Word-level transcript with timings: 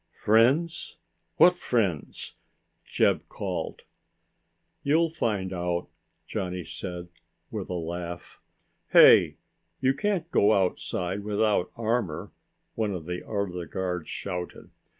"Friends! 0.15 0.97
What 1.37 1.55
friends?" 1.55 2.33
Jeb 2.83 3.29
called. 3.29 3.83
"You'll 4.81 5.11
find 5.11 5.53
out," 5.53 5.89
Johnny 6.25 6.63
said, 6.63 7.09
with 7.51 7.69
a 7.69 7.75
laugh. 7.75 8.41
"Hey, 8.93 9.37
you 9.79 9.93
can't 9.93 10.27
go 10.31 10.53
outside 10.53 11.23
without 11.23 11.69
armor," 11.75 12.31
one 12.73 12.95
of 12.95 13.05
the 13.05 13.23
other 13.23 13.67
guards 13.67 14.09
shouted. 14.09 14.71